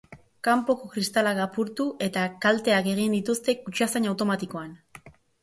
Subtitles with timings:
[0.45, 4.75] Kanpoko kristalak apurtu eta kalteak egin dituzte kutxazain automatikoan.